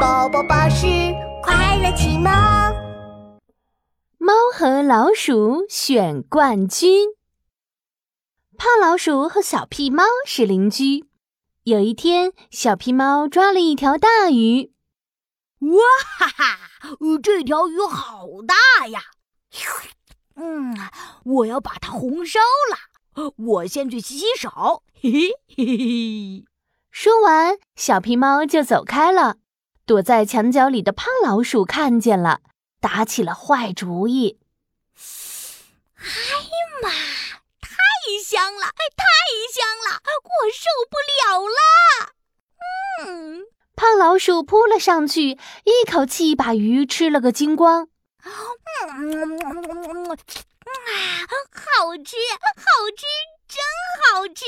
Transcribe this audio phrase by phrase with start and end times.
[0.00, 0.86] 宝宝巴士
[1.42, 2.32] 快乐启蒙。
[4.18, 7.10] 猫和老鼠选冠军。
[8.56, 11.04] 胖老鼠和小屁猫是邻居。
[11.64, 14.72] 有一天，小屁猫抓了一条大鱼。
[15.60, 15.78] 哇
[16.18, 16.58] 哈哈！
[17.22, 19.00] 这条鱼好大呀！
[20.34, 20.76] 嗯，
[21.24, 23.32] 我要把它红烧了。
[23.36, 24.82] 我先去洗洗手。
[25.00, 26.44] 嘿嘿嘿嘿。
[26.90, 29.36] 说完，小皮猫就走开了。
[29.86, 32.40] 躲在墙角里的胖老鼠看见了，
[32.80, 34.40] 打起了坏主意。
[35.96, 36.48] 哎呀
[36.82, 36.88] 妈！
[37.60, 37.68] 太
[38.24, 38.66] 香了，
[38.96, 39.04] 太
[39.52, 41.60] 香了，我受不了了！
[43.04, 43.44] 嗯，
[43.76, 47.88] 胖老鼠扑了上去，一口气把鱼吃了个精光。
[48.24, 49.38] 嗯，
[50.10, 50.16] 啊，
[51.52, 52.16] 好吃，
[52.56, 52.62] 好
[52.96, 53.04] 吃，
[53.46, 53.62] 真
[54.00, 54.44] 好吃！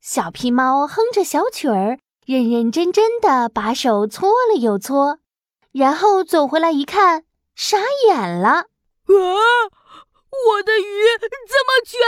[0.00, 1.98] 小皮猫哼着小曲儿，
[2.32, 5.18] 认认真真的把手搓了又搓，
[5.70, 7.76] 然后走回来一看，傻
[8.06, 8.48] 眼了。
[8.48, 8.66] 啊！
[9.04, 12.00] 我的鱼怎么全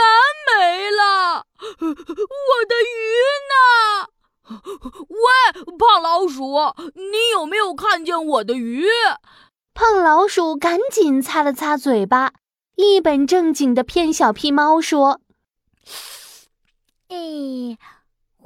[0.49, 1.45] 没了？
[1.61, 2.97] 我的鱼
[3.51, 4.09] 呢？
[5.09, 8.87] 喂，胖老鼠，你有没有看见我的鱼？
[9.75, 12.33] 胖老鼠赶紧擦了擦嘴巴，
[12.77, 15.21] 一本正经的骗小屁猫说
[17.09, 17.77] ：“哎。”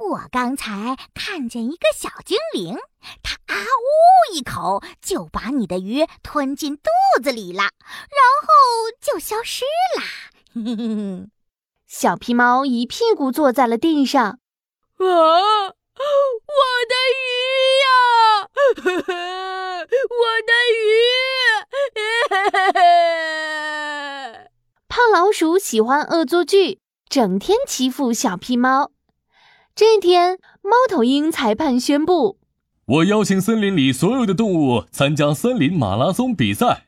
[0.00, 2.78] 我刚才看见一个小精灵，
[3.22, 6.84] 它啊呜一口就把你的鱼吞进肚
[7.22, 8.48] 子里了，然后
[8.98, 9.66] 就消失
[9.98, 10.02] 了。
[11.86, 14.24] 小皮猫一屁股坐在了地上。
[14.24, 14.38] 啊，
[14.96, 15.74] 我
[16.88, 17.20] 的鱼
[17.84, 17.86] 呀！
[20.08, 20.80] 我的鱼！
[24.88, 28.92] 胖老鼠喜欢恶作剧，整天欺负小皮猫。
[29.74, 32.38] 这天，猫头鹰裁判宣布
[32.86, 36.86] ：“我邀请森林里所有的动物参加森林马拉松比赛，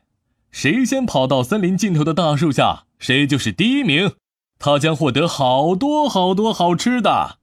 [0.51, 4.15] 谁先跑到森林尽头的大树下，谁就是第一名。
[4.59, 7.39] 他将获得好多好多好吃的。”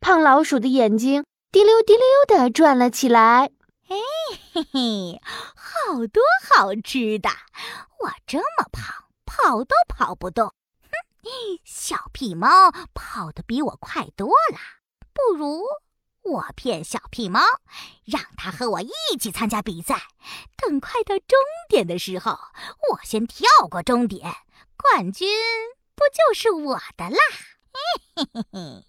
[0.00, 3.50] 胖老鼠的眼睛滴溜滴溜的转了起来。
[3.88, 3.96] 哎
[4.52, 5.20] 嘿嘿，
[5.54, 7.28] 好多好吃的！
[8.00, 8.84] 我这么胖，
[9.26, 10.46] 跑都跑不动。
[10.46, 11.28] 哼，
[11.64, 12.48] 小屁猫
[12.94, 14.81] 跑得比我快多了。
[15.12, 15.62] 不如
[16.22, 17.40] 我骗小屁猫，
[18.04, 20.02] 让它和我一起参加比赛。
[20.56, 22.38] 等快到终点的时候，
[22.90, 24.32] 我先跳过终点，
[24.76, 25.28] 冠军
[25.94, 27.18] 不就是我的啦？
[28.14, 28.86] 嘿嘿嘿！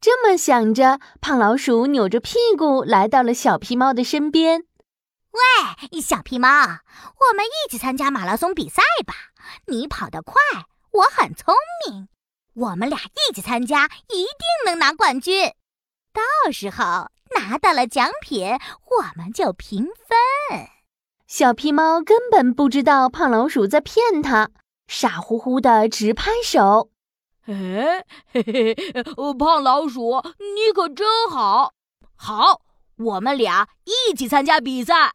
[0.00, 4.64] 这么想着，胖老鼠扭着屁股来到了小屁猫的身边。
[5.32, 9.14] 喂，小屁猫，我们一起参加马拉松比赛吧！
[9.66, 10.34] 你跑得快，
[10.92, 11.54] 我很聪
[11.86, 12.08] 明。
[12.60, 15.50] 我们俩一起参加，一定能拿冠军。
[16.12, 20.68] 到时候拿到了奖品，我们就平分。
[21.26, 24.50] 小皮猫根本不知道胖老鼠在骗它，
[24.86, 26.90] 傻乎乎的直拍手。
[27.46, 28.74] 哎，嘿嘿，
[29.38, 31.72] 胖老鼠，你可真好！
[32.14, 32.60] 好，
[32.98, 35.14] 我们俩一起参加比赛。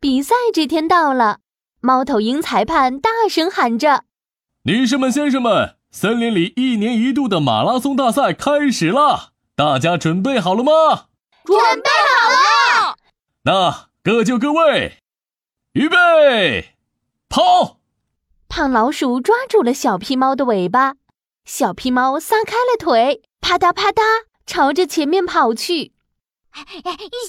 [0.00, 1.40] 比赛这天到了，
[1.80, 4.04] 猫头鹰裁判大声喊着
[4.64, 11.06] ：“女士们、先生们！”森林里一年一度的马拉松大赛开始了，大家准备好了吗？
[11.44, 12.96] 准备好了。
[13.44, 14.98] 那各就各位，
[15.72, 16.76] 预备，
[17.30, 17.78] 跑！
[18.48, 20.94] 胖老鼠抓住了小皮猫的尾巴，
[21.46, 24.02] 小皮猫撒开了腿，啪嗒啪嗒
[24.46, 25.92] 朝着前面跑去。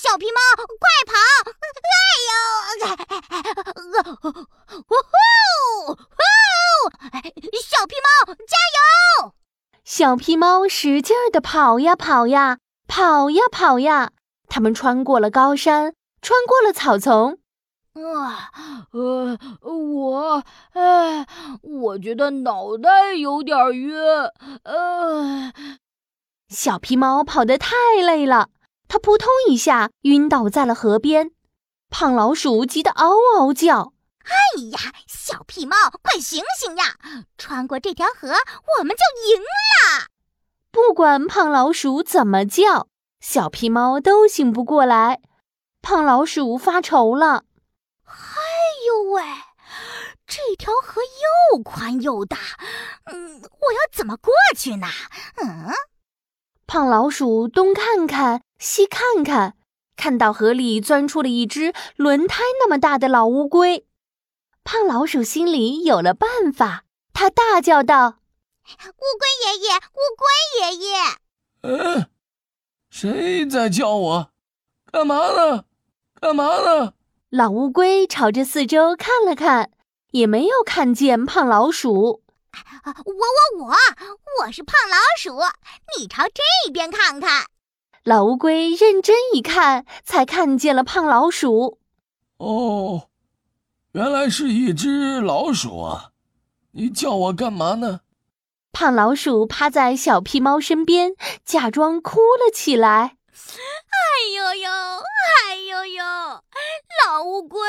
[0.02, 0.40] 小皮猫，
[0.80, 1.14] 快跑！
[1.86, 1.88] 哎
[2.30, 2.32] 呦！
[4.80, 4.98] 呜呼！
[7.62, 8.78] 小皮猫，加油！
[9.84, 12.58] 小皮猫使劲儿的跑呀跑呀，
[12.88, 14.12] 跑呀跑呀。
[14.48, 17.38] 他们穿过了高山，穿过了草丛。
[17.94, 18.50] 啊，
[18.92, 21.28] 呃，我，哎，
[21.62, 23.96] 我觉得脑袋有点晕。
[24.64, 25.54] 呃，
[26.50, 28.50] 小皮猫跑得太累了。
[28.90, 31.32] 它扑通一下晕倒在了河边，
[31.92, 33.94] 胖老鼠急得嗷嗷叫
[34.26, 36.98] ：“哎呀，小屁猫，快醒醒呀！
[37.38, 38.30] 穿过这条河，
[38.80, 40.08] 我们就赢了！”
[40.72, 42.88] 不管胖老鼠怎么叫，
[43.22, 45.22] 小屁猫都醒不过来。
[45.84, 47.44] 胖老鼠发愁了
[48.06, 48.14] ：“哎
[48.88, 49.24] 呦喂，
[50.26, 51.02] 这条河
[51.54, 52.38] 又宽又大，
[53.06, 54.88] 嗯，我要怎么过去呢？”
[55.38, 55.72] 嗯。
[56.66, 59.56] 胖老鼠东看看，西看看，
[59.96, 63.88] 看到河里钻出了一只轮胎那么大的老乌龟。
[64.66, 66.84] 胖老鼠心里有了办法，
[67.14, 68.20] 他大叫道
[68.68, 70.28] ：“乌龟爷爷，乌龟
[70.60, 70.98] 爷爷！”
[71.64, 72.10] 嗯，
[72.90, 74.32] 谁在叫我？
[74.92, 75.64] 干嘛呢？
[76.20, 76.94] 干嘛呢？
[77.30, 79.72] 老乌龟朝着四周看了看，
[80.12, 81.94] 也没有看见胖老鼠。
[81.94, 83.76] 我我我，
[84.42, 85.40] 我是胖老鼠，
[85.98, 87.46] 你朝这边看看。
[88.04, 91.80] 老乌龟认真一看，才看见了胖老鼠。
[92.38, 93.10] 哦，
[93.92, 96.12] 原来是一只老鼠啊！
[96.72, 98.02] 你叫我干嘛呢？
[98.72, 103.18] 胖老鼠趴在小屁猫身边，假装哭了起来。
[103.90, 103.98] 哎
[104.36, 104.72] 呦呦，
[105.48, 106.04] 哎呦呦，
[107.06, 107.60] 老乌龟，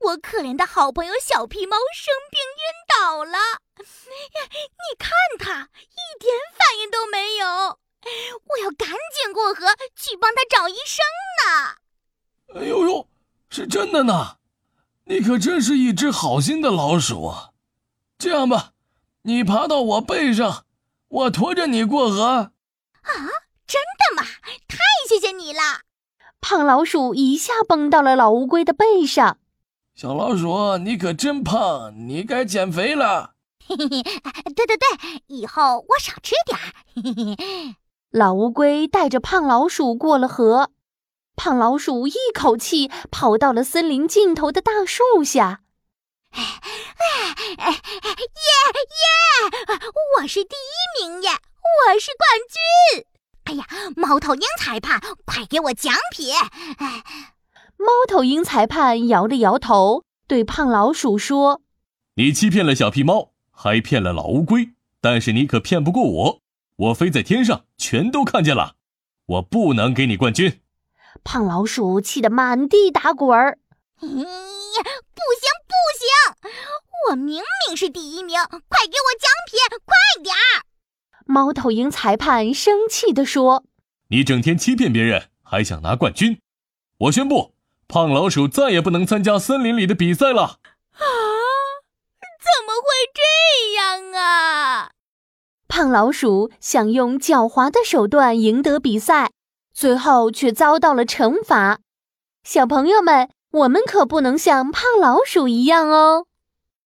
[0.00, 3.38] 我可怜的好朋友小皮猫生病晕倒了，
[3.78, 7.78] 你看它一点反应都没有，
[8.44, 9.66] 我要赶紧过河
[9.96, 11.04] 去帮他找医生
[11.40, 12.60] 呢。
[12.60, 13.08] 哎呦呦，
[13.48, 14.36] 是真的呢，
[15.04, 17.50] 你可真是一只好心的老鼠啊！
[18.18, 18.72] 这样吧，
[19.22, 20.64] 你爬到我背上，
[21.08, 22.22] 我驮着你过河。
[22.24, 22.52] 啊，
[23.66, 24.28] 真的吗？
[24.68, 24.78] 太
[25.08, 25.60] 谢谢你了！
[26.40, 29.38] 胖老鼠一下蹦到了老乌龟的背上。
[29.94, 33.34] 小老鼠，你可真胖，你该减肥了。
[33.66, 34.02] 嘿嘿嘿，
[34.54, 34.86] 对对对，
[35.26, 36.74] 以后我少吃点儿。
[36.94, 37.76] 嘿嘿。
[38.14, 40.70] 老乌龟带着胖老鼠过了河，
[41.34, 45.62] 胖老鼠一口气跑到了森林尽头的大树下。
[46.30, 47.80] 哎哎哎耶
[48.94, 49.80] 耶！
[50.20, 51.30] 我是第一名耶！
[51.32, 52.38] 我是冠
[52.94, 53.04] 军！
[53.46, 53.66] 哎呀，
[53.96, 56.32] 猫头鹰裁判，快给我奖品！
[56.78, 57.02] 哎，
[57.76, 61.62] 猫头鹰裁判摇了摇头，对胖老鼠说
[62.14, 64.68] ：“你欺骗了小皮猫，还骗了老乌龟，
[65.00, 66.43] 但是你可骗不过我。
[66.76, 68.76] 我飞在天上，全都看见了，
[69.26, 70.60] 我不能给你冠军。”
[71.22, 73.58] 胖老鼠气得满地打滚儿。
[74.00, 76.50] 不行不行，
[77.08, 80.66] 我明明是第一名，快给我奖品，快点儿！
[81.26, 83.64] 猫头鹰裁判生气地说
[84.08, 86.40] ：“你整天欺骗别人，还想拿冠军？
[86.98, 87.54] 我宣布，
[87.88, 90.58] 胖老鼠再也不能参加森林里的比赛了。”
[90.98, 91.04] 啊！
[92.42, 93.22] 怎么会这
[93.76, 94.90] 样啊？
[95.76, 99.32] 胖老鼠想用狡猾的手段赢得比赛，
[99.74, 101.80] 最后却遭到了惩罚。
[102.44, 106.26] 小朋友们，我们可不能像胖老鼠一样哦。